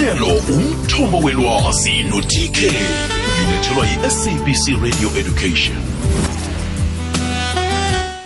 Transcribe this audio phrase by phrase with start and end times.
[0.00, 2.58] ihlelo umthombo welwazi no-tk
[3.42, 5.76] ulethelwa yi-sabc radio education.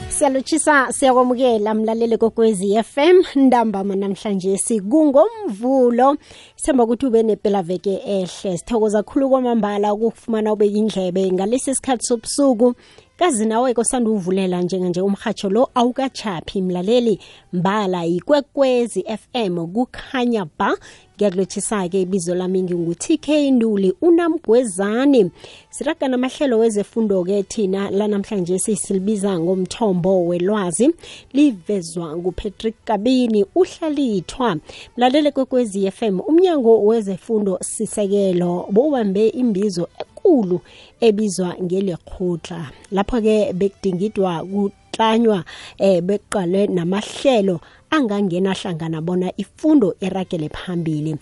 [0.09, 6.17] Siyalutshisa siyakwamukela mlaleli kokwezi FM ntambama namhlanje sikungomvulo.
[6.57, 8.59] Sithemba ukuthi ube nepelaveke ehle.
[8.59, 12.75] Sithokoza khulu kwamambala ukufumana ubeka indlebe ngalesi sikhathi sobusuku.
[13.17, 17.21] Kazi nawe kosanda uvulela njenganje umhatsho lo awukachaphi mlaleli.
[17.53, 20.77] Mbala yikwekwezi FM kukhanya ba.
[21.17, 25.31] Ngiyakulotshisa-ke ibizo lami ngingu-tk nduli unamgwezane.
[25.71, 30.91] Siraga namahlelo wezefundo-ke thina lanamhlanje sisilibiza ngomthombo welwazi.
[31.33, 34.57] Livezwa ngupatrick kabini uhlalithwa
[34.97, 40.61] mlalele kwekwezi FM umnyango wezefundo sisekelo bowubambe imbizo ekulu
[41.01, 44.47] ebizwa ngelekhutla lapho-ke bekudingidwa
[44.95, 45.45] kutlanywa
[45.79, 51.17] eh beqalwe namahlelo angangena hlangana bona ifundo eragele phambili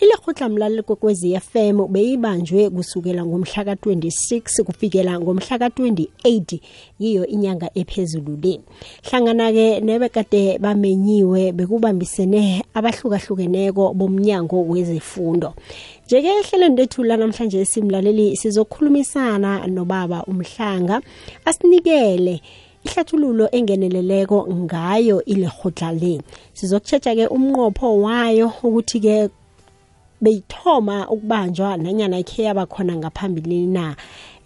[0.00, 6.60] ilekgotla mlaleli kwekwezi FM beyibanjwe kusukela ngomhla ka-26 kufikela ngomhla ka-28
[6.98, 8.60] yiyo inyanga ephezulu le
[9.10, 15.54] hlangana-ke nebekade bamenyiwe bekubambisene abahlukahlukeneko bomnyango wezefundo
[16.06, 21.00] njeke ehlelweni lethu lanamhlanje simlaleli sizokhulumisana nobaba umhlanga
[21.44, 22.40] asinikele
[22.84, 26.20] ihlathululo engeneleleko ngayo ileghodla le.
[26.54, 29.30] Sizokutshetsha-ke umnqopho wayo ukuthi-ke
[30.20, 33.96] beyithoma ukubanjwa nanyana ikhe yaba khona ngaphambilini na.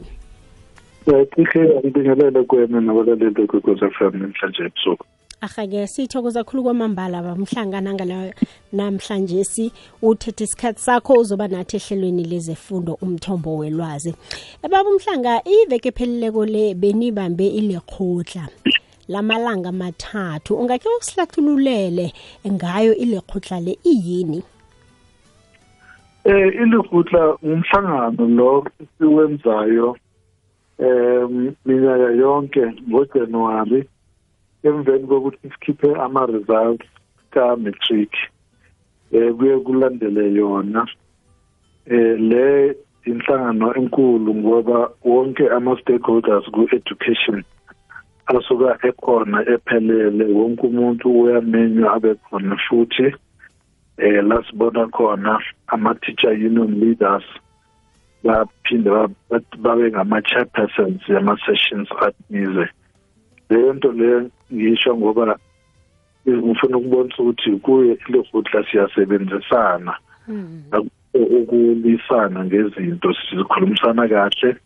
[1.08, 5.06] Ngiyakhe ngibingelele kwena nabalaleli kwekwezi FM namhlanje ebusuku
[5.44, 8.34] ahake sithokoza khulu kwamambala bamhlanga nangala
[8.72, 9.72] namhlanje si
[10.02, 14.14] uthethe isikhathi sakho uzoba nathi ehlelweni lezefundo umthombo welwazi.
[14.64, 18.48] Ebaba umhlanga iveke phelileko le benibambe ilekhotla
[19.08, 22.12] lamalanga mathathu ungakhe usihlathululele
[22.46, 24.42] ngayo ilekhotla le iyini?
[26.24, 28.66] Eh ilikutla umhlangano lo
[28.98, 29.96] siwenzayo
[30.78, 33.88] em minyaka yonke ngoJanuary
[34.64, 36.86] emveni kokuthi sikhiphe ama-results
[37.30, 38.12] ka-matric
[39.12, 40.82] eh kuye kulandele yona
[41.86, 47.44] eh le inhlangano enkulu ngoba wonke ama-stakeholders ku-education
[48.26, 50.24] asuka ekhona ephelele.
[50.32, 53.14] Wonke umuntu uyamenywa abe khona futhi
[53.98, 57.24] eh lasibona khona ama-teacher union leaders
[58.24, 58.90] baphinde
[59.62, 62.66] babe ngama-chairpersons yama-sessions athize.
[63.50, 65.38] Leyo nto leyo ngisho ngoba
[66.28, 69.92] ngifuna ukubonisa ukuthi kuye lefutla siyasebenzisana
[71.14, 74.56] ukulisana ngezinto sikhulumisana kahle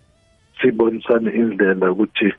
[0.61, 2.33] sibonisane indlela ukuthi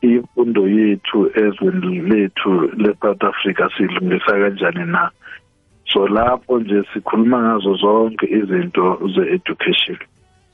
[0.00, 2.50] imfundo yethu ezweni lethu
[2.82, 5.10] le-South Africa silungisa kanjani na.
[5.92, 9.98] So lapho nje sikhuluma ngazo zonke izinto ze-education.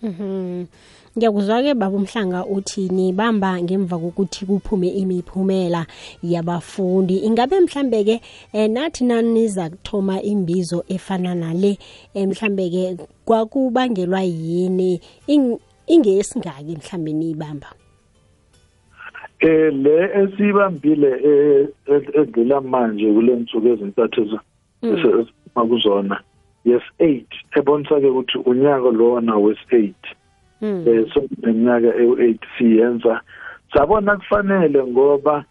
[0.03, 0.67] Mhm.
[1.17, 5.87] Ngiyakuzwa-ke baba umhlanga uthi nibamba ngemva kokuthi kuphume imiphumela
[6.23, 7.25] yabafundi.
[7.25, 8.21] Ingabe mhlambe-ke
[8.53, 11.79] eh, nathi naniza kuthoma imbizo efana nale
[12.15, 15.01] eh, mhlambe-ke kwakubangelwa yini
[15.87, 17.69] ingesingaki mhlambe niyibamba?
[19.41, 21.11] Eh le esibambile
[22.21, 24.21] edlula manje kule nsuku ezintathu
[24.83, 26.21] ezikuzona
[26.65, 27.25] yes 8
[27.59, 29.93] ebonisa ke ukuthi unyaka lona wes 8
[30.63, 33.21] eh so neminyaka ewu8 siyenza.
[33.73, 35.45] Sabona kufanele ngoba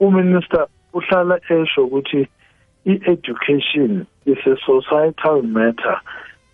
[0.00, 2.28] uminister uhlala esho ukuthi
[2.84, 6.00] i-education is a societal matter.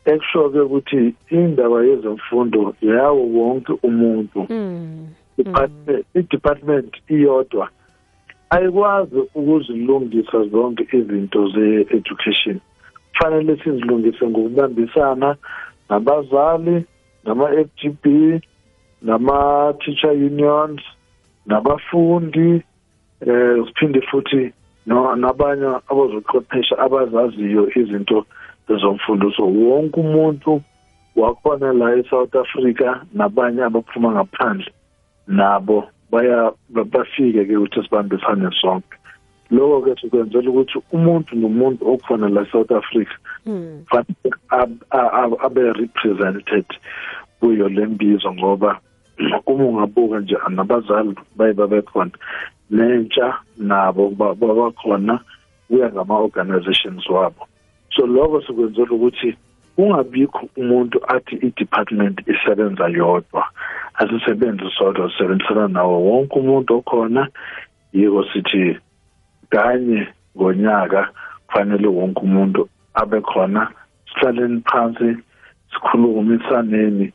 [0.05, 4.47] Ekusho-ke ukuthi indaba yezemfundo yawo wonke umuntu.
[6.15, 7.69] I-department iyodwa
[8.51, 12.61] ayikwazi ukuzilungisa zonke izinto ze-education.
[13.13, 15.37] Kufanele sizilungise ngokubambisana
[15.93, 16.85] nabazali
[17.25, 18.05] nama-FGB
[19.03, 20.81] nama-teacher unions
[21.47, 22.63] nabafundi
[23.21, 24.53] eh siphinde futhi
[24.87, 28.25] no nabanye abazoqeqesha abazaziyo izinto
[28.81, 30.63] zomfundo so wonke umuntu
[31.17, 34.73] wakhona la eSouth Africa nabanye abaphuma ngaphandle
[35.27, 38.97] nabo baya bafike ke ukuthi sibambisane sonke.
[39.51, 43.15] Lokho ke sikwenzela ukuthi umuntu nomuntu okhona la South Africa
[43.47, 43.85] Mm.
[45.43, 46.65] abe represented
[47.41, 48.79] kuyo lembizo ngoba
[49.47, 52.11] uma ungabuka nje nabazali baye babe khona
[52.71, 55.21] nentsha nabo babakhona
[55.69, 57.47] kuya ngama organizations wabo
[57.91, 59.37] so lokho sikwenzela ukuthi
[59.77, 63.45] ungabikho umuntu athi i-department isebenza yodwa
[63.95, 67.29] asisebenzi sodwa sisebenzisana nawo wonke umuntu okhona
[67.93, 68.79] yiko sithi
[69.51, 70.07] kanye
[70.37, 71.09] ngonyaka
[71.47, 73.73] kufanele wonke umuntu abe khona
[74.09, 75.17] sihlaleni phansi
[75.73, 77.13] sikhulumisaneni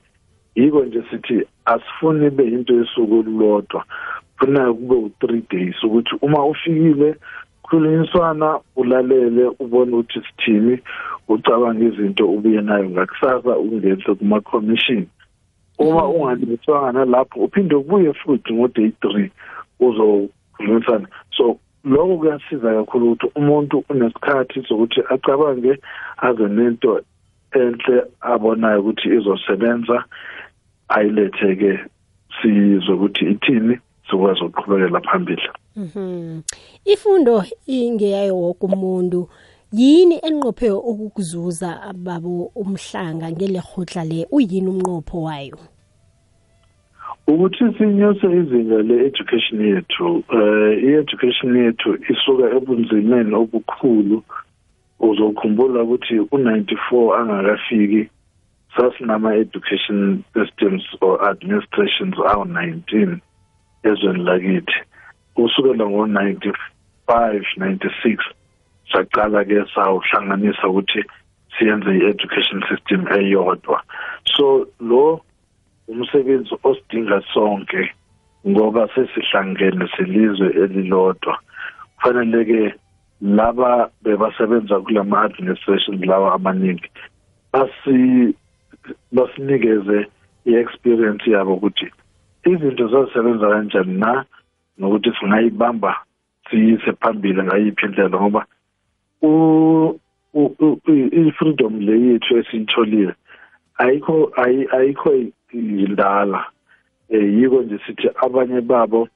[0.55, 3.83] yiko nje sithi asifuni be into yesuku lodwa
[4.37, 7.15] funa kube u3 days ukuthi uma ufikile
[7.63, 10.79] khulunyiswana ulalele ubone ukuthi sithini
[11.27, 12.89] ucabanga izinto ubuye nayo.
[12.89, 15.07] Ngakusasa ungenze kuma commission
[15.79, 19.29] uma unganiswanga nalapho uphinde ubuye futhi ngo day 3
[19.79, 21.07] uzokhulumisana.
[21.37, 21.59] So
[21.91, 25.73] lokho kuyasiza kakhulu ukuthi umuntu unesikhathi sokuthi acabange
[26.27, 27.01] aze nento
[27.51, 29.97] enhle abonayo ukuthi izosebenza
[30.95, 31.71] ayiletheke
[32.35, 33.75] sizwe ukuthi ithini
[34.09, 36.41] sikwazi ukuqhubekela phambili Mhm.
[36.85, 39.29] Ifundo ingeyayo wonke umuntu.
[39.71, 45.57] Yini enqophe ukukuzuza ababo umhlanga ngelehotla le uyini umnqopho wayo?
[47.27, 54.17] Ukuthi sinyuse izinga le-education yethu eh i-education yethu isuka ebunzimeni obukhulu
[54.99, 58.09] uzokhumbula ukuthi u94 angakafiki
[58.75, 63.19] sasinama education systems or administrations awu19
[63.83, 64.79] ezweni lakithi.
[65.35, 66.47] Kusukela ngo95
[67.57, 68.17] 96
[68.91, 71.03] saqala ke sawuhlanganisa ukuthi
[71.57, 73.81] siyenze i-education system eyodwa.
[74.35, 75.21] So lo
[76.17, 77.91] umsebenzi osidinga sonke
[78.47, 81.37] ngoba sesihlangene silizwe elilodwa.
[81.95, 82.73] Kufanele ke
[83.21, 86.89] laba bebasebenza kulama administration lawa amaningi
[87.53, 88.33] basi
[89.11, 90.07] basinikeze
[90.45, 91.91] i-experience yabo ukuthi
[92.45, 94.25] izinto zazisebenza kanjani na
[94.77, 95.95] nokuthi singayibamba
[96.49, 98.45] siyise phambili ngayiphi indlela ngoba
[101.19, 103.13] i-freedom le yethu esiyitholile
[103.77, 104.31] ayikho
[104.71, 105.13] ayikho
[105.53, 106.45] indala
[107.09, 109.07] eh yiko nje sithi abanye babo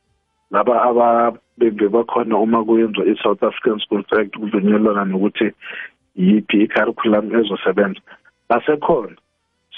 [0.52, 5.52] laba ababembe bakhona uma kuyenzwa i-South African School Act kuvunyelwana nokuthi
[6.16, 8.02] yipi i-curriculum ezosebenza.
[8.50, 9.16] Basekhona.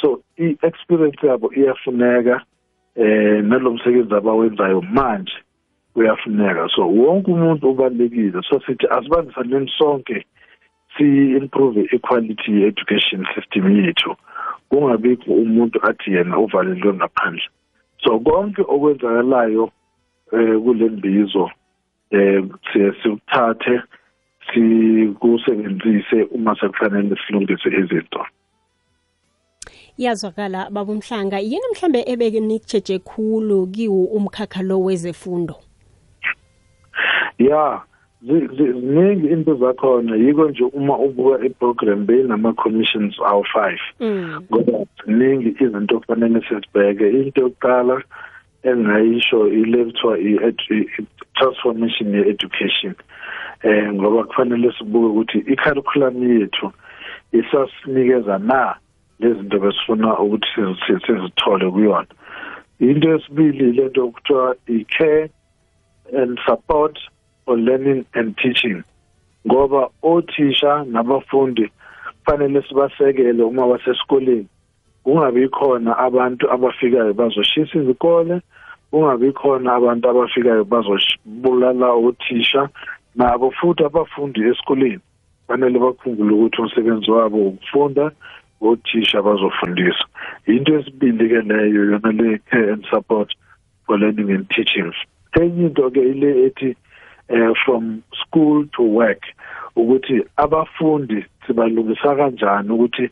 [0.02, 2.42] So i-experience yabo iyafuneka
[2.96, 5.34] eh nalomsebenzi abawenzayo manje
[5.96, 6.70] uyafuneka.
[6.76, 10.26] So wonke umuntu ubalekile so sithi asibangisaneni sonke
[10.98, 11.04] si
[11.38, 14.16] improve equality education system yethu.
[14.74, 17.48] Kungabikho umuntu athi yena uvalelwe ngaphandle.
[18.04, 19.72] So konke okwenzakalayo
[20.34, 21.52] eh kule mbizo
[22.12, 22.44] eh
[22.74, 23.82] siye sikuthathe
[24.50, 28.26] sikusebenzise uma sekufanele silungise izinto.
[29.98, 35.56] Yazwakala babumhlanga yini mhlambe ebeke nikujeje khulu kiwo umkhakha lo wezefundo?
[37.38, 37.82] Ya
[38.24, 40.16] ziningi into zakhona.
[40.16, 44.42] Yiko nje uma ubuka iprogram beyinama commissions awu 5 Mm.
[44.52, 48.04] ngoba ziningi izinto kufanele sizibheke into yokuqala
[48.64, 52.96] engayisho ilethwa i-transformation ye-education.
[53.64, 56.72] Eh ngoba kufanele sibuke ukuthi i-curriculum yethu
[57.32, 58.76] isasinikeza na
[59.20, 60.46] lezinto besifuna ukuthi
[61.06, 62.08] sizithole kuyona.
[62.80, 65.30] Into yesibili lento okuthiwa i-care
[66.18, 67.00] and support
[67.46, 68.84] for learning and teaching.
[69.48, 71.72] Ngoba othisha nabafundi
[72.20, 74.48] kufanele sibasekele uma basesikoleni.
[75.04, 78.42] Kungabi khona abantu abafikayo bazoshisa izikole
[78.92, 82.70] kungabi khona abantu abafikayo bazobulala othisha.
[83.16, 85.00] Nabo futhi abafundi esikoleni
[85.48, 88.12] fanele bakhumbule ukuthi umsebenzi wabo ukufunda
[88.62, 90.06] othisha bazofundisa
[90.48, 93.30] into esibili ke leyo yona le care and support
[93.86, 94.94] for learning and teaching.
[95.36, 96.76] Enye into ke ile ethi
[97.34, 99.22] eh from school to work
[99.76, 103.10] ukuthi abafundi sibalungisa kanjani ukuthi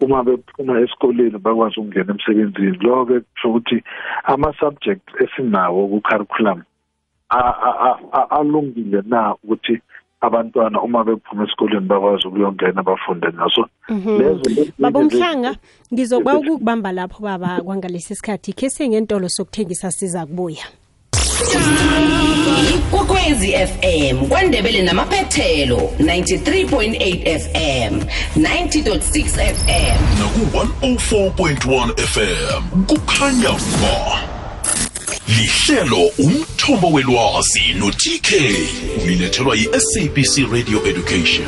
[0.00, 2.78] uma bephuma esikoleni bakwazi ukungena emsebenzini.
[2.80, 3.82] Lokho kusho ukuthi
[4.24, 6.62] ama subjects esinawo ku curriculum
[8.30, 9.80] alungile na ukuthi
[10.20, 13.68] abantwana uma bephuma esikoleni bakwazi ukuyongena bafunde ngaso?
[14.18, 15.56] Lezo babomhlanga
[15.92, 18.52] ngizokuba ukukubamba lapho baba kwangalesi sikhathi.
[18.52, 20.64] Khe sengentolo sokuthengisa siza kubuya.
[22.90, 28.00] Kokwezi fm kwandebele namaphethelo 93.8 fm
[28.38, 29.24] 90.6
[29.54, 33.50] fm naku-104.1 fm kukhanya
[33.82, 34.20] ba
[35.28, 38.32] lihlelo umthombo welwazi no-tk
[39.04, 41.46] ulilethelwa yi-sabc radio education.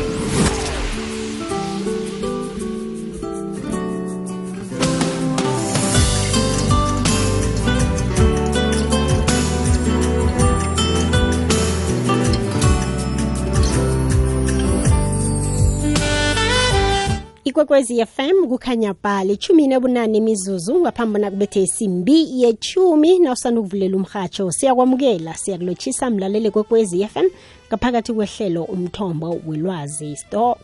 [17.57, 25.35] Ikwekwezi fm kukhanya bhali ichumi nebunane imizuzu ngaphambi nakubethe isimbi yechumi nawusanda ukuvulela umrhatsho siyakwamukela
[25.35, 27.27] siyakulotshisa mlaleli kwekwezi fm
[27.69, 30.19] ngaphakathi kwehlelo umthombo welwazi.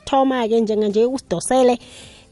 [0.04, 1.78] Thoma-ke njenganje usidosele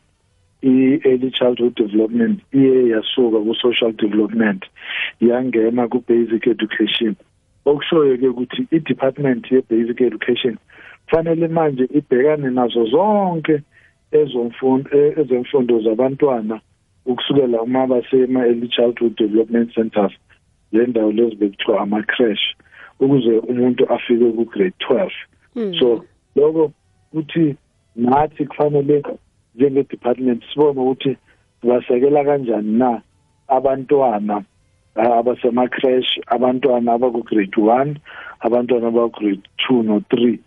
[0.62, 4.66] i-early childhood development iye yasuka ku-social development
[5.22, 7.16] yangena ku-basic education.
[7.66, 10.58] Okushoyo-ke ukuthi i-department ye-basic education
[11.06, 13.62] kufanele manje ibhekane nazo zonke
[14.12, 14.90] ezomfundo
[15.22, 16.60] ezemfundo zabantwana
[17.06, 20.14] ukusukela uma basema-early childhood development centers
[20.72, 22.56] le ndawo lezi bekuthiwa ama-crash
[23.00, 25.16] ukuze umuntu afike ku-grade twelve.
[25.80, 26.06] So
[26.36, 26.72] loko
[27.12, 27.56] kuthi
[27.96, 29.04] nathi kufanele
[29.56, 31.18] njenge-department sibone ukuthi
[31.62, 33.02] sibasekela kanjani na
[33.48, 34.44] abantwana
[34.96, 38.00] abasema-crash abantwana abaku-grade one
[38.40, 40.40] abantwana abaku-grade two no-three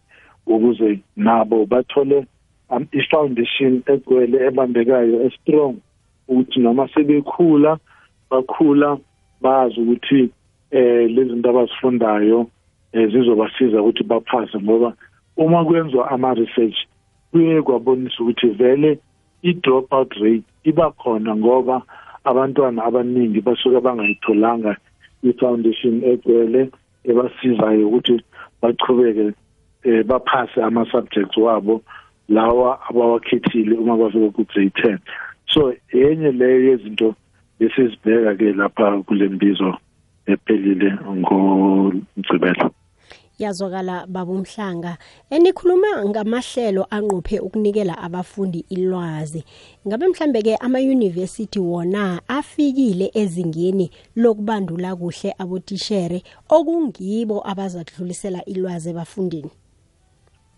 [0.47, 2.27] ukuze nabo bathole
[2.71, 5.77] um, i-foundation egcwele ebambekayo estrong
[6.29, 7.79] ukuthi noma sebekhula
[8.31, 8.99] bakhula
[9.41, 10.31] bazi ukuthi
[10.71, 12.47] eh lezi zinto abazifundayo
[12.93, 14.93] eh, zizobasiza ukuthi baphase ngoba
[15.37, 16.77] uma kwenziwa ama-research
[17.31, 18.99] kuye kwabonisa ukuthi vele
[19.43, 21.83] i-drop out rate iba khona ngoba
[22.31, 24.73] abantwana abaningi basuke bangayitholanga
[25.29, 26.61] i-foundation egcwele
[27.11, 28.17] ebasizayo ukuthi
[28.61, 29.27] bachubeke
[29.89, 31.75] eh baphase ama-subjects wabo
[32.29, 34.99] lawa abawakhethile uma bafika ku-grade ten.
[35.53, 35.61] So
[35.93, 37.15] yenye leyo yezinto
[37.59, 39.79] besizibheka-ke lapha kule mbizo
[40.27, 42.71] ephelile ngomgcibelo
[43.39, 44.99] yazwakala babumhlanga
[45.31, 49.45] enikhuluma ngamahlelo anqophe ukunikela abafundi ilwazi
[49.87, 59.51] ngabe mhlambe ke ama-yunivesithi wona afikile ezingeni lokubandula kuhle abotishere okungibo abazadlulisela ilwazi ebafundini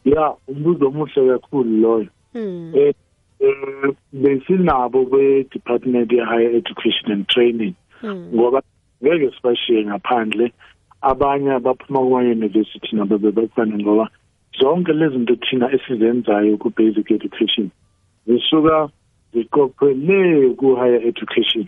[0.05, 2.73] ya umbuzo omuhle kakhulu loyo hmm.
[2.75, 2.95] eh
[3.41, 8.33] eh, besinabo kwe-department ye-higher education and training Hmm.
[8.35, 8.63] ngoba
[9.03, 10.53] ngeke sibashiye ngaphandle
[11.03, 14.09] abanye abaphuma kuma-university nabo bebakhona ngoba
[14.61, 17.71] zonke lezi zinto thina esizenzayo ku-basic education
[18.27, 18.89] zisuka
[19.35, 21.67] ziqophwe le ku-higher education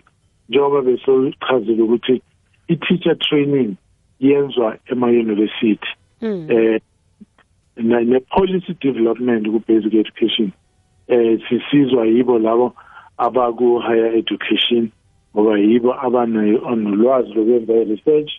[0.49, 2.23] njengoba besochazile ukuthi
[2.69, 3.75] i-teacher training
[4.21, 5.89] yenzwa ema-university
[6.21, 6.47] Hmm.
[6.51, 6.81] eh
[7.77, 10.51] na- ne-policy development ku-basic education
[11.09, 12.75] eh sisizwa yibo labo
[13.19, 14.91] abaku-higher education
[15.35, 18.31] ngoba yibo abanolwazi lokwenza i-research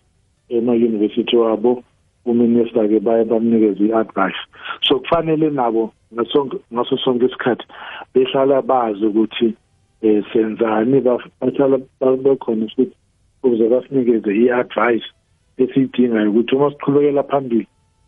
[0.49, 1.83] ema-university wabo
[2.25, 4.39] uminister-ke baye bamnikeze i-advice.
[4.81, 7.65] So kufanele nabo ngasonke- ngaso sonke isikhathi
[8.13, 9.53] behlala bazi ukuthi
[10.03, 12.95] um senzani baf- bahlala ba- bekhona futhi
[13.43, 15.05] ukuze basinikeze i-advice
[15.57, 17.67] esiyidingayo ukuthi uma siqhubekela phambili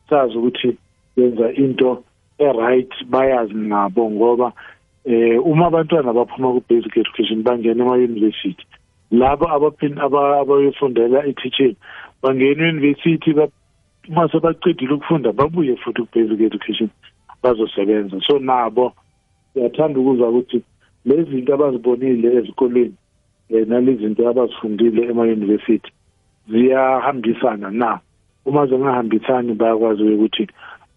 [0.10, 0.78] sazi ukuthi
[1.18, 2.04] benza into
[2.40, 4.52] e-right bayazi ngabo ngoba
[5.06, 8.66] eh uma abantwana baphuma ku-basic education bangena ema-university
[9.12, 11.76] labo abaphin- aba- abayofundela i-teaching
[12.26, 13.54] bangena e-university ba-
[14.10, 16.90] uma sebaqedile ukufunda babuye futhi ku-basic education
[17.44, 18.18] bazosebenza.
[18.28, 18.94] So nabo
[19.54, 20.62] siyathanda ukuzwa ukuthi
[21.06, 22.96] lezi zinto abazibonile ezikolweni
[23.50, 25.92] um nalezi zinto abazifundile ema-university
[26.50, 28.00] ziyahambisana na?
[28.46, 30.48] Uma zingahambisani bayakwazi ukuthi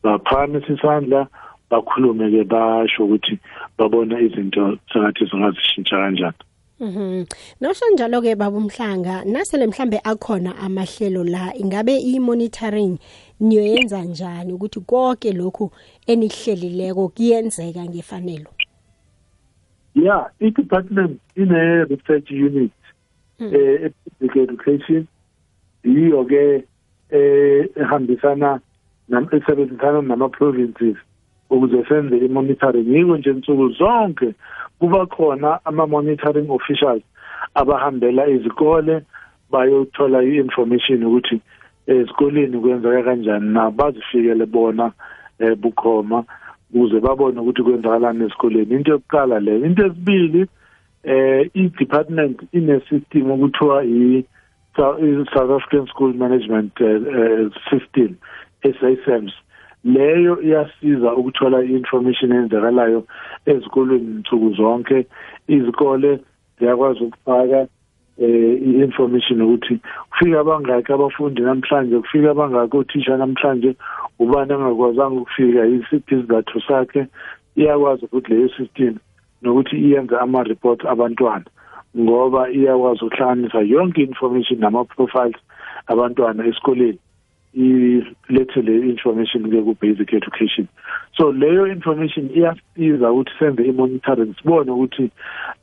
[0.02, 1.26] baphakamisa isandla
[1.70, 3.38] bakhulume ke basho ukuthi
[3.78, 6.47] babona izinto sengathi zingazishintsha kanjani.
[6.80, 7.26] Mhm.
[7.60, 12.98] Nosho njalo ke baba umhlanga nasele mhlambe akhona amahlelo la ingabe i monitoring
[13.40, 15.72] niyoyenza njani ukuthi konke lokhu
[16.06, 18.50] enihlelileko kuyenzeka ngefanelo
[19.94, 22.70] Yeah, i-department ine research unit
[23.40, 25.06] eh public education
[25.84, 26.64] yiyo ke
[27.10, 28.60] eh ehambisana
[29.08, 30.96] namsebenzisana nama provinces
[31.50, 34.34] ukuze senze i-monitoring yiko nje insuku zonke
[34.78, 37.02] kuba khona ama-monitoring officials
[37.54, 39.02] abahambela izikole
[39.50, 41.40] bayothola i-information ukuthi
[41.86, 44.92] esikoleni kwenzeka kanjani na bazifikele bona
[45.38, 46.24] eh bukhoma
[46.74, 48.74] ukuze babone ukuthi kwenzakalani esikoleni.
[48.74, 50.46] Into yokuqala leyo into yesibili
[51.04, 58.16] eh i-department ine-system okuthiwa i-South African School Management uh, System
[58.62, 59.32] SISMS
[59.94, 63.00] leyo iyasiza ukuthola i-information eyenzakalayo
[63.46, 65.06] ezikolweni nsuku zonke.
[65.48, 66.10] Izikole
[66.58, 67.60] ziyakwazi ukufaka
[68.18, 69.74] eh i-information ukuthi
[70.10, 73.70] kufika abangaki abafundi namhlanje kufika abangaki othisha namhlanje
[74.18, 77.06] ubani angakwazanga ukufika yisiphi isizathu sakhe.
[77.56, 78.94] Iyakwazi ukuthi leyo system
[79.42, 81.44] nokuthi iyenze ama-reports abantwana
[81.98, 85.40] ngoba iyakwazi ukuhlanganisa yonke information nama-profiles
[85.86, 86.98] abantwana esikoleni.
[87.54, 90.68] Ilethe le information ke ku basic education.
[91.16, 95.10] So leyo information iyasiza ukuthi senze i-monitoring sibone ukuthi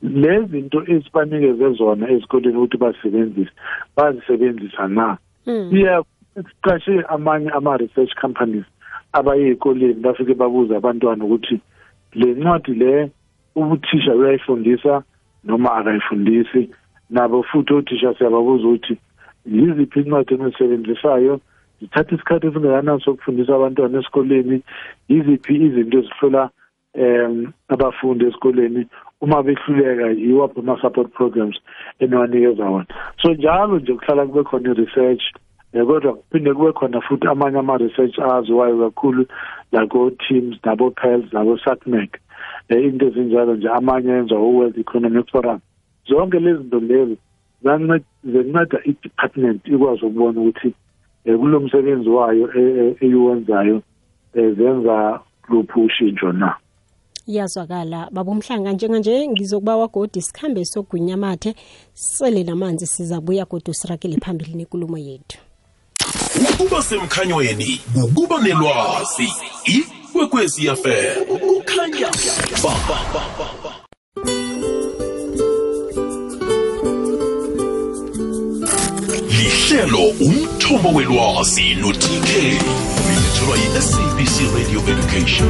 [0.02, 3.52] lezi zinto esibanikeze zona ezikoleni ukuthi basebenzise
[3.96, 5.18] bazisebenzisa na.
[5.46, 6.02] Iya
[6.34, 8.64] siqashe amanye ama-research companies
[9.12, 11.60] abayikoleni bafike babuza abantwana ukuthi
[12.14, 13.10] le ncwadi le
[13.54, 15.02] ubuthisha uyayifundisa
[15.44, 16.70] noma akayifundisi.
[17.10, 18.98] Nabo futhi othisha siyababuza ukuthi
[19.46, 21.40] yiziphi incwadi enizisebenzisayo
[21.80, 24.62] zithatha isikhathi esingakanani sokufundisa abantwana esikoleni?
[25.08, 26.50] Yiziphi izinto ezihlola
[26.94, 28.86] um abafundi esikoleni
[29.20, 31.56] uma behluleka yiwaphi ama-support programs
[32.00, 32.86] eniwanikeza wona?
[33.22, 35.22] So njalo nje kuhlala kube khona i-research
[35.74, 39.26] um kodwa kuphinde kube khona futhi amanye ama-research aziwayo kakhulu
[39.72, 42.10] lako-teams nabo-pels nabo-satmec
[42.70, 45.60] um into ezinjalo nje amanye enziwa o-world economic forum.
[46.08, 47.16] Zonke lezi zinto lezi
[48.24, 50.74] zinceda i-department ikwazi ukubona ukuthi
[51.26, 52.50] um kulo msebenzi wayo
[53.00, 53.82] eyiwenzayo
[54.34, 56.56] um zenza luphi ushintsho na?
[57.26, 58.08] Iyazwakala.
[58.12, 61.54] Baba umhlanga njenganje ngizokuba wagodi sikhambe sogwinyamathe
[61.94, 65.38] sele namanzi sizabuya kodwa sirakele phambili nenkulumo yethu.
[66.54, 69.28] Ukuba semkhanyweni ukuba nelwazi.
[69.64, 72.08] Ikwekwezi fm kukhanya
[72.62, 74.45] ba, ba, ba, ba, ba.
[79.70, 82.30] Lihlelo umthombo welwazi no-tk
[83.06, 85.48] ulethelwa yi-sabc radio education.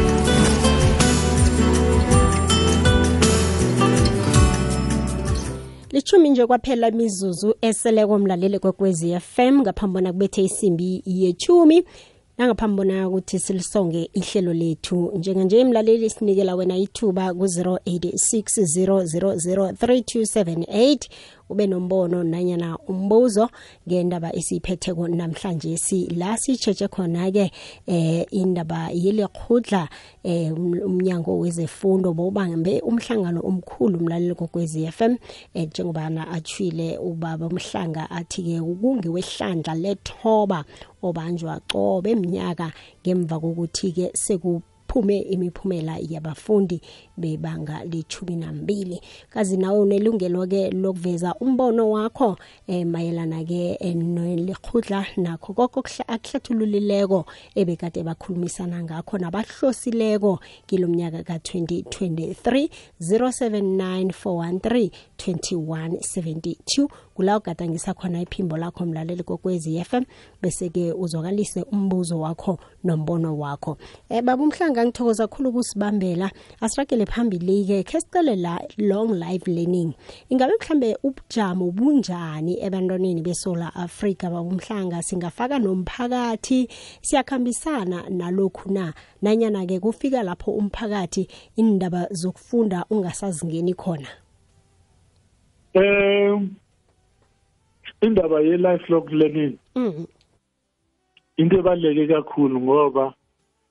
[5.93, 11.85] Lichumi nje kwaphela imizuzu eseleko mlaleli kwekwezi FM ngaphambona kubethe isimbi yechumi
[12.39, 15.13] nangaphambona ukuthi silisonge ihlelo lethu.
[15.15, 18.63] Njenganje imlaleli sinikela wena ithuba ku-086
[19.73, 20.99] 0003278
[21.49, 23.51] ube nombono nanyana umbuzo
[23.89, 25.77] ngendaba esiyiphetheko namhlanje.
[25.77, 27.51] Si la sitshetshe khona-ke
[27.87, 29.89] eh indaba yelekhudla
[30.25, 35.17] eh umnyango wezefundo bowubambe umhlangano omkhulu mlaleli kokwezi FM
[35.55, 40.65] eh njengobana athwile ubaba umhlanga athi-ke kungiwehlandla lethoba
[41.03, 44.63] obanjwa cobe eminyaka ngemva kokuthi-ke seku
[44.97, 46.81] kuphume imiphumela yabafundi
[47.17, 49.01] bebanga lethumi nambili.
[49.31, 58.83] Kazi nawe unelungelo-ke lokuveza umbono wakho eh, mayelana-ke eh, nelikhudla nakho koko akuhlathululileko ebekade bakhulumisana
[58.83, 62.69] ngakho nabahlosileko kilo mnyaka ka-2023
[63.01, 70.05] 079 413 2172 kula ugadangisa khona iphimbo lakho mlaleli kokwezi FM
[70.43, 73.79] bese-ke uzwakalise umbuzo wakho nombono wakho.
[74.09, 76.31] Eh baba umhlanga ngithokoza kakhulu ukusibambela.
[76.61, 79.95] Asiragele phambili-ke khe sicele la long life learning.
[80.29, 84.31] Ingabe mhlambe ubujamo bunjani ebantwaneni besola afrika?
[84.31, 86.69] Baba umhlanga singafaka nomphakathi
[87.03, 88.95] siyakhambisana nalokhu na?
[89.23, 94.09] Nanyana-ke kufika lapho umphakathi indaba zokufunda ungasazingeni khona?
[95.75, 96.57] Um
[98.01, 100.07] indaba ye-lifelong learning mm.
[101.37, 103.15] into ebaluleke kakhulu ngoba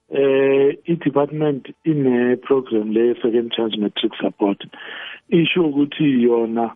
[0.10, 4.60] eh i-department ine-program le second chance matric support
[5.30, 6.76] isho ukuthi yona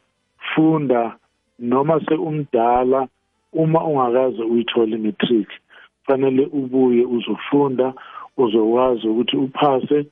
[0.54, 1.16] funda
[1.60, 3.08] noma seumdala
[3.54, 5.48] uma ungakaze uyithole imatric
[6.06, 7.94] fanele ubuye uzofunda
[8.38, 10.06] uzokwazi ukuthi uphase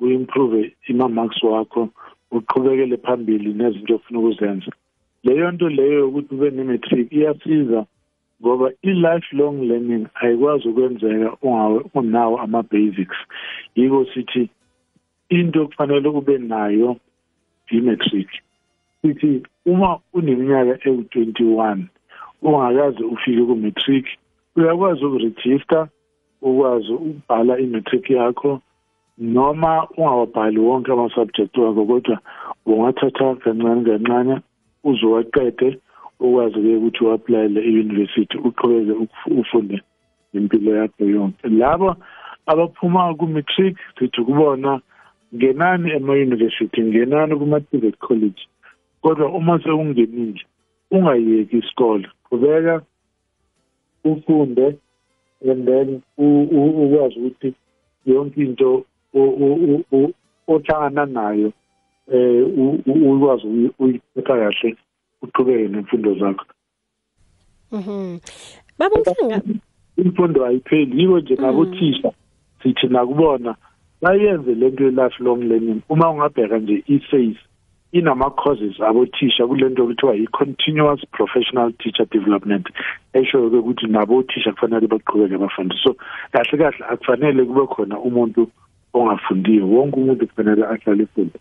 [0.00, 1.88] uimprove ima-marks wakho
[2.30, 4.72] uqhubekele phambili nezinto ofuna ukuzenza.
[5.24, 7.86] Leyo nto leyo ukuthi ube ne-matric iyasiza
[8.42, 11.36] ngoba i-lifelong learning ayikwazi ukwenzeka
[11.94, 13.18] unawo ama-basics.
[13.74, 14.50] Yiko sithi
[15.28, 16.96] into kufanele ube nayo
[17.70, 18.28] i-matric.
[19.02, 21.78] Sithi uma uneminyaka ewu-21
[22.42, 24.06] ungakaze ufike ku-matric
[24.56, 25.88] uyakwazi ukuregister
[26.42, 28.60] ukwazi ukubhala i-matric yakho
[29.18, 32.18] noma ungawabhali wonke ama-subject wakho kodwa
[32.66, 34.40] ungathatha kancane kancane
[34.84, 35.78] uzowaqede
[36.20, 38.92] ukwazi-ke ukuthi u-aplayele i-university uqhubeke
[39.40, 39.82] ufunde
[40.32, 41.48] impilo yakho yonke.
[41.48, 41.96] Labo
[42.46, 44.80] abaphuma ku-matric sithi kubona
[45.34, 48.42] ngenani ema-university ngenani kuma-private college
[49.02, 50.42] kodwa uma sekungenile
[50.90, 52.08] ungayeki isikole.
[52.28, 52.82] Qhubeka
[54.04, 54.76] ufunde
[55.48, 57.54] and then ukwazi ukuthi
[58.06, 58.84] yonke into
[60.48, 61.52] ohlangana nayo
[62.12, 62.46] eh
[62.86, 64.76] ukwazi uyiphatha kahle
[65.22, 66.44] uqhubeke nemfundo zakho.
[67.72, 68.20] Mhm.
[68.78, 69.42] Baba Mhlanga
[69.96, 71.00] imfundo ayipheli.
[71.00, 72.12] Yiko nje nabothisha
[72.62, 73.54] sithi nakubona
[74.02, 75.82] bayenze lento ye lifelong learning.
[75.88, 77.40] Uma ungabheka nje i-SACE
[77.92, 82.66] inama courses abothisha kulento okuthiwa i-continuous professional teacher development
[83.12, 85.96] esho-ke ukuthi nabo othisha kufanele baqhubeke bafunde so
[86.32, 88.50] kahle kahle akufanele kube khona umuntu
[88.94, 89.66] ongafundiyo.
[89.68, 91.38] Wonke umuntu kufanele ahlale efunde.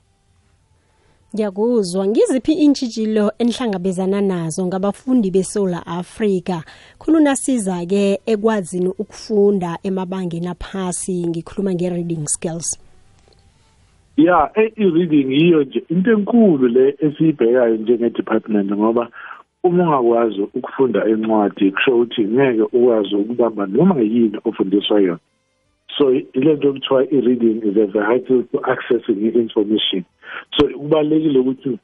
[1.34, 2.08] Ngiyakuzwa.
[2.08, 6.58] Ngiziphi intshijilo enihlangabezana nazo ngabafundi beSouth Africa
[7.00, 11.28] khuluna siza ke ekwazini ukufunda emabangeni aphasi.
[11.28, 12.80] Ngikhuluma nge-reading skills.
[14.18, 19.10] Ya i-reading yiyo nje into enkulu le esiyibhekayo njenge-department ngoba
[19.63, 25.20] uma ungakwazi ukufunda encwadi kusho ukuthi ngeke ukwazi ukubamba noma yini ofundiswa yona.
[26.00, 30.04] So ile nto okuthiwa i-reading is a vehicle to accessing i-information
[30.58, 31.80] so kubalulekile ukuthi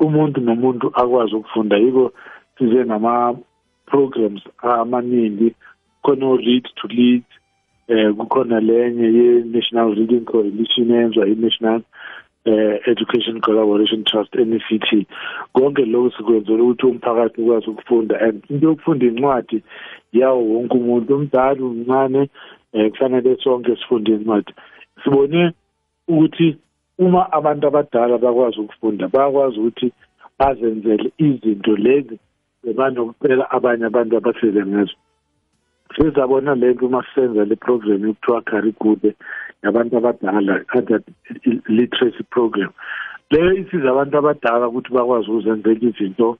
[0.00, 1.76] umuntu nomuntu akwazi ukufunda.
[1.76, 2.12] Yiko
[2.58, 5.54] size nama-programs amaningi.
[6.02, 7.24] Khona o-read to lead
[7.88, 11.82] eh kukhona lenye ye-national reading coalition eyenzwa i-national
[12.44, 15.06] eh education collaboration trust NECT
[15.52, 18.20] konke lokho sikwenzela ukuthi umphakathi ukwazi ukufunda.
[18.20, 19.62] And into yokufunda incwadi
[20.12, 22.28] yawo wonke umuntu umdala umncane eh
[22.72, 24.52] kufanele sonke sifunde incwadi
[25.04, 25.52] sibone
[26.08, 26.56] ukuthi
[26.98, 29.92] uma abantu abadala bakwazi ukufunda bayakwazi ukuthi
[30.38, 32.18] bazenzele izinto lezi
[32.76, 34.96] banokucela abanye abantu abasele ngazo.
[35.94, 39.14] Sizabona lento uma sisenza le program yokuthiwa karikude
[39.62, 41.04] yabantu abadala adult
[41.68, 42.70] literacy program.
[43.30, 46.38] Leyo isiza abantu abadala ukuthi bakwazi ukuzenzela izinto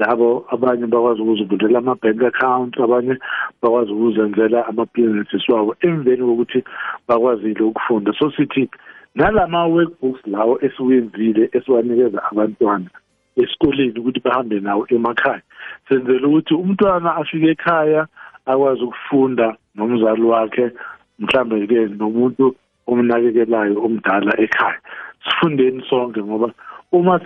[0.00, 3.14] zabo abanye bakwazi ukuzivulela ama-bank accounts abanye
[3.62, 6.64] bakwazi ukuzenzela ama-businesses wabo emveni kokuthi
[7.08, 8.12] bakwazile ukufunda.
[8.18, 8.68] So sithi
[9.14, 12.90] nalama-workbooks lawo esiwenzile esiwanikeza abantwana
[13.36, 15.42] esikoleni ukuthi bahambe nawo emakhaya
[15.88, 18.06] senzela ukuthi umntwana afike ekhaya
[18.46, 20.70] akwazi ukufunda nomzali wakhe
[21.18, 22.54] mhlambe ke nomuntu
[22.86, 24.80] omnakekelayo omdala ekhaya.
[25.24, 26.48] Sifundeni sonke ngoba
[26.92, 27.20] uma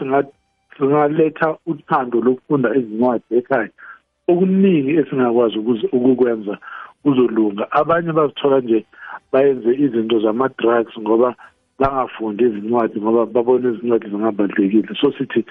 [0.79, 3.71] singaletha uthando lokufunda izincwadi ekhaya.
[4.29, 5.59] Okuningi esingakwazi
[5.93, 6.59] ukukwenza
[7.03, 7.65] kuzolunga.
[7.71, 8.85] Abanye bazithola nje
[9.33, 11.35] bayenze izinto zama-drugs ngoba
[11.79, 15.45] bangafundi izincwadi ngoba babona izincwadi zingabalulekile so sithi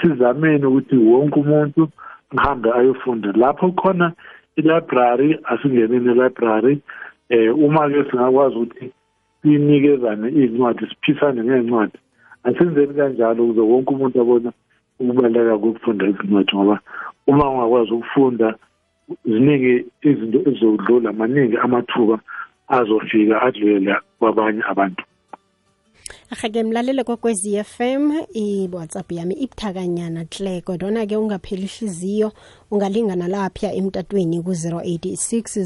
[0.00, 1.88] sizameni ukuthi wonke umuntu
[2.34, 3.32] ngihambe ayofunda.
[3.32, 4.12] Lapho khona
[4.56, 6.80] i-library asingeneni e-library
[7.28, 8.92] eh uma ke singakwazi ukuthi
[9.42, 11.98] sinikezane izincwadi siphisane ngezincwadi
[12.46, 14.50] asenzeni kanjalo ukuze wonke umuntu abona
[15.00, 16.76] ukubaleka kokufunda izincwadi ngoba
[17.26, 18.48] uma ungakwazi ukufunda
[19.30, 19.72] ziningi
[20.08, 22.16] izinto ezodlula maningi amathuba
[22.76, 25.02] azofika adlulela kwabanye abantu.
[26.30, 32.32] Ahake mlalele kokwezi FM i-WhatsApp yami ibuthakanyana hle kodwa ke ungapheli ihliziyo
[32.70, 35.62] ungalingana lapha emtatweni ku-086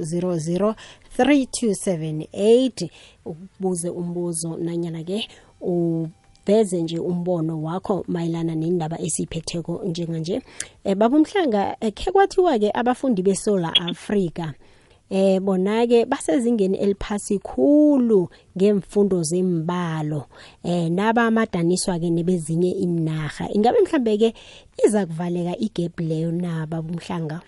[0.00, 0.74] 000
[1.18, 2.88] 3278
[3.24, 5.28] ubuze umbuzo nanyana ke
[5.60, 10.42] uveze nje umbono wakho mayelana nendaba esiyiphetheko njenganje.
[10.84, 14.54] Eh babumhlanga khe kwathiwa ke abafundi beSouth Africa
[15.10, 20.26] eh bona ke basezingeni eliphasi khulu ngemfundo zembalo
[20.64, 24.34] eh naba amadaniswa ke nebezinye iminaga ingabe mhlambe ke
[24.86, 27.40] iza kuvaleka igap leyo naba bomhlanga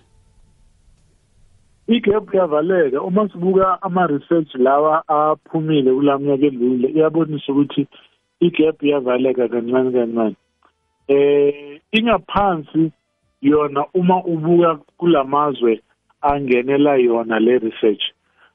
[1.89, 3.03] igap yavaleka.
[3.03, 7.87] Uma sibuka ama research lawa aphumile kulaminyaka edlule iyabonisa ukuthi
[8.41, 10.37] igap yavaleka kancane kancane.
[11.09, 12.93] Eh ingaphansi
[13.43, 15.81] yona uma ubuka kulamazwe
[16.23, 18.03] angenela yona le research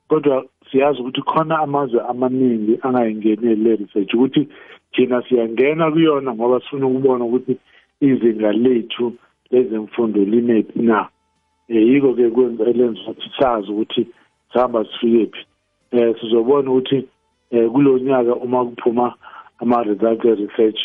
[0.07, 4.47] kodwa siyazi ukuthi khona amazwe amaningi angayingeneli le research ukuthi
[4.91, 7.57] thina siyangena kuyona ngoba sifuna ukubona ukuthi
[8.01, 9.13] izinga lethu
[9.51, 11.07] lezemfundo limephi na.
[11.71, 14.07] Eh yiko ke kwenza elenza ukuthi sazi ukuthi
[14.51, 15.41] sihamba sifike phi.
[15.91, 17.07] Eh sizobona ukuthi
[17.51, 19.13] eh kulonyaka uma kuphuma
[19.61, 20.79] ama result research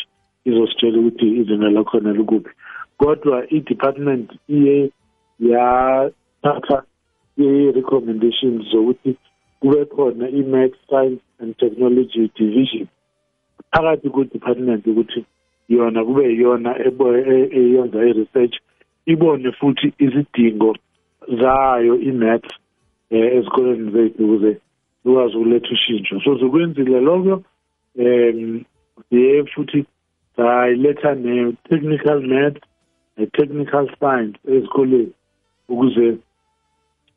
[0.45, 2.51] izositshela ukuthi izinga lakhona likuphi.
[2.97, 4.91] Kodwa i-department iye
[5.39, 6.83] yathatha
[7.37, 9.15] i-recommendations zokuthi
[9.59, 12.87] kube khona i-math science and technology division
[13.71, 15.25] phakathi ku-department ukuthi
[15.69, 18.55] yona kube yiyona eyenza i-research
[19.11, 20.75] ibone futhi izidingo
[21.39, 22.49] zayo i-math
[23.09, 24.51] eh ezikoleni zethu ukuze
[25.05, 26.19] ukwazi ukuletha ushintsho.
[26.23, 27.43] So zokwenzile lokho
[27.95, 28.63] um
[29.09, 29.85] siye futhi
[30.35, 32.57] sayiletha ne-technical math
[33.17, 35.11] ne-technical science ezikoleni
[35.69, 36.17] ukuze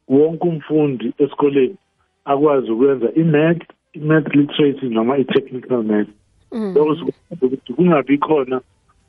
[0.08, 1.76] wonke umfundi esikoleni
[2.24, 6.10] akwazi ukwenza i-math i-math literacy noma i-technical math
[6.74, 8.60] lokho sikwenza ukuthi kungabi khona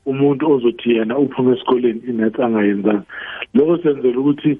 [0.06, 3.04] umuntu ozothi yena uphume esikoleni i-math angayenzanga.
[3.54, 4.58] Lokho senzela ukuthi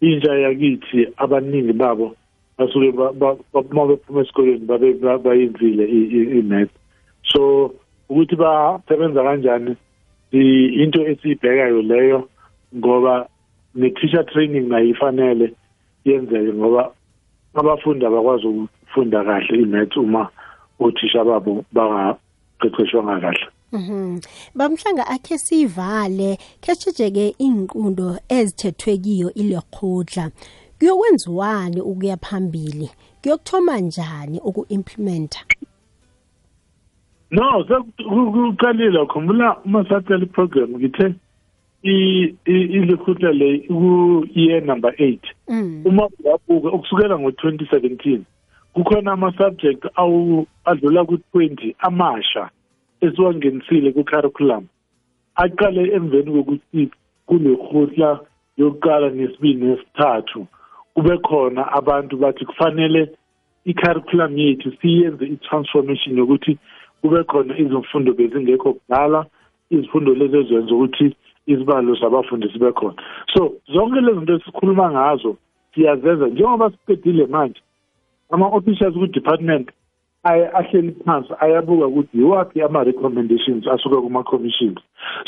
[0.00, 2.16] intsha yakithi abaningi babo
[2.58, 5.84] basuke uma bephuma esikoleni babe bayenzile
[6.38, 6.70] i-math
[7.22, 7.74] so
[8.08, 9.76] ukuthi basebenza kanjani
[10.32, 12.28] into esiyibhekayo leyo
[12.76, 13.26] ngoba
[13.74, 15.52] ne-teacher training nayo ifanele
[16.04, 16.90] yenzeke ngoba
[17.54, 20.28] abafundi abakwazi ukufunda kahle i-math uma
[20.80, 23.53] othisha babo bangaqeqeshwanga kahle.
[23.74, 24.20] Mhm.
[24.54, 30.30] Bamhlanga akhe sivale keshejeke inqundo ezithethwe kiyo ilekhudla.
[30.78, 32.90] Kuyokwenziwani ukuya phambili?
[33.22, 35.40] Kuyokuthoma njani ukuimplementa?
[37.30, 41.14] No, sekuqalile khumbula uma sathela iprogram ngithe
[41.82, 45.18] ilekhudla le ku year number 8.
[45.84, 48.20] Uma uyabuka ukusukela ngo2017
[48.72, 52.50] kukhona ama subject awu adlula ku20 amasha
[53.00, 54.64] esiwangenisile ku-curriculum.
[55.36, 56.90] Aqale emveni kokuthi
[57.26, 58.20] kunekhutla
[58.56, 60.46] yokuqala nesibili nesithathu
[60.94, 63.10] kube khona abantu bathi kufanele
[63.64, 66.58] i-curriculum yethu siyenze i-transformation yokuthi
[67.02, 69.26] kube khona izimfundo bezingekho kudala
[69.70, 72.94] izifundo lezi ezenza ukuthi izibalo zabafundi sibe khona.
[73.34, 75.36] So zonke lezi zinto esikhuluma ngazo
[75.74, 77.60] siyazenza njengoba siqedile manje
[78.30, 79.70] ama-officials ku-department
[80.24, 84.78] ahleli phansi ayabuka ukuthi yiwaphi ama-recommendations asuka kuma-commissions.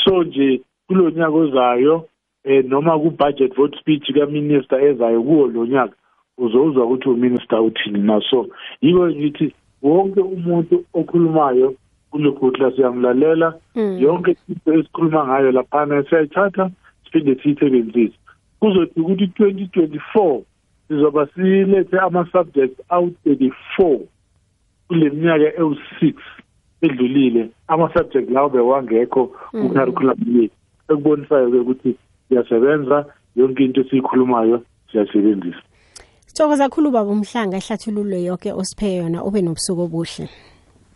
[0.03, 2.05] So nje kulo nyaka ozayo
[2.43, 5.95] eh noma ku-budget vote speech kaminister ezayo kuwo lo nyaka
[6.37, 8.21] uzowuzwa ukuthi uminister uthini na.
[8.29, 8.47] So
[8.81, 11.73] yiko ngithi wonke umuntu okhulumayo
[12.11, 16.69] kulekhutla siyamlalela yonke into esikhuluma ngayo laphana siyayithatha
[17.03, 18.17] siphinde siyisebenzise.
[18.59, 20.41] Kuzothi ukuthi 2024
[20.87, 23.99] sizoba silethe ama-subjects awu-34
[24.87, 26.13] kule minyaka ewu-6
[26.81, 29.21] edlulile ama-subject lawo bewangekho
[29.51, 30.55] ku-curriculum yethu
[30.89, 31.91] ekubonisayo-ke ukuthi
[32.27, 34.57] siyasebenza yonke into esiyikhulumayo
[34.91, 35.63] siyasebenzisa
[36.27, 40.29] Sithokoza kakhulu baba umhlanga ehlathululo yonke osiphe yona ube nobusuku obuhle.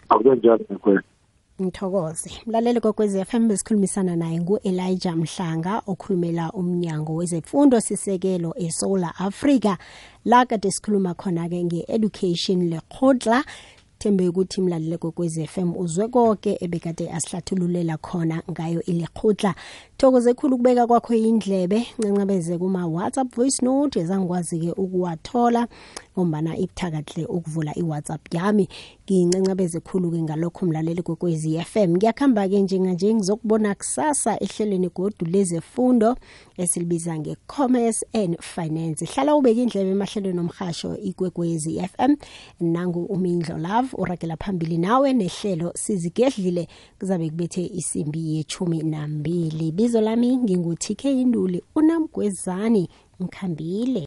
[0.09, 1.03] akube njalo nakwena
[1.61, 2.31] Ngithokoze.
[2.45, 9.77] Mlaleli kokwezi FM besikhulumisana naye nguElijah Mhlanga okhulumela umnyango wezemfundo sisekelo eSouth Africa
[10.25, 13.43] la kade sikhuluma khona ke ngeeducation lekhotla
[14.01, 19.55] thembe ukuthi mlalele kokwezi FM uzwe konke ebekade asihlathululela khona ngayo ilekhotla
[19.97, 25.67] thokoze khulu kubeka kwakho indlebe ncancabeze kuma WhatsApp voice note ezangikwazi ke ukuwathola.
[26.17, 28.67] Ngombana ibuthakahle ukuvula iWhatsApp yami.
[29.11, 36.15] Ngincancabeze khulu ke ngalokho mlaleli kokwezi FM ngiyakhamba ke njenganje ngizokubona kusasa ehlelweni godu lezefundo
[36.57, 39.05] esilibiza nge-commerce and finance.
[39.05, 42.15] Hlala ubeka indlebe emahlelweni omhasho ikwekwezi FM
[42.59, 46.67] nangu umindlo love uragela phambili nawe nehlelo sizigedlile
[46.99, 49.71] kuzabe kubethe isimbi yechumi nambili.
[49.71, 52.89] Bizo lami ngingu-tk induli unamgwezani
[53.21, 53.99] ngikhambile